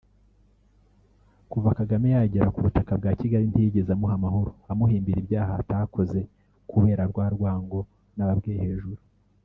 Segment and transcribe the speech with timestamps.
[1.51, 6.19] Kuva Kagame yagera ku butaka bwa Kigali ntiyigeze amuha amahoro amuhimbira ibyaha atakoze
[6.69, 7.79] kubera rwa rwango
[8.15, 8.99] nababwiye hejuru